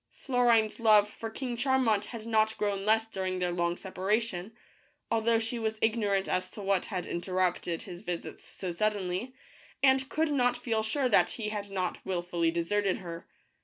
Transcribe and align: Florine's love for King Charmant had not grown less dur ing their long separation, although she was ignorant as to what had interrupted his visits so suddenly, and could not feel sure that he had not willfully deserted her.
Florine's 0.15 0.79
love 0.79 1.07
for 1.07 1.29
King 1.29 1.55
Charmant 1.55 2.05
had 2.05 2.25
not 2.25 2.57
grown 2.57 2.85
less 2.85 3.05
dur 3.05 3.23
ing 3.27 3.37
their 3.37 3.51
long 3.51 3.77
separation, 3.77 4.51
although 5.11 5.37
she 5.37 5.59
was 5.59 5.77
ignorant 5.79 6.27
as 6.27 6.49
to 6.49 6.59
what 6.59 6.85
had 6.85 7.05
interrupted 7.05 7.83
his 7.83 8.01
visits 8.01 8.43
so 8.43 8.71
suddenly, 8.71 9.35
and 9.83 10.09
could 10.09 10.31
not 10.31 10.57
feel 10.57 10.81
sure 10.81 11.07
that 11.07 11.29
he 11.37 11.49
had 11.49 11.69
not 11.69 12.03
willfully 12.03 12.49
deserted 12.49 12.97
her. 12.97 13.27